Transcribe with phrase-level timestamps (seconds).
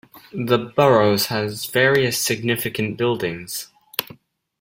[0.33, 3.67] The Burroughs has various significant buildings.